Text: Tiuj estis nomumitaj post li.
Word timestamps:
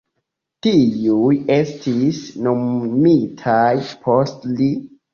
Tiuj 0.67 1.35
estis 1.57 2.23
nomumitaj 2.49 3.63
post 4.09 4.53
li. 4.59 4.77